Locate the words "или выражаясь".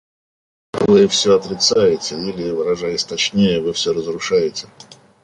2.15-3.03